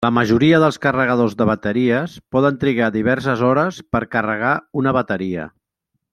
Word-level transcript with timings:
La 0.05 0.09
majoria 0.17 0.59
dels 0.61 0.79
carregadors 0.85 1.35
de 1.41 1.45
bateries 1.49 2.15
poden 2.37 2.57
trigar 2.65 2.89
diverses 2.97 3.45
hores 3.51 3.81
per 3.97 4.03
carregar 4.17 4.57
una 4.83 4.97
bateria. 5.01 5.47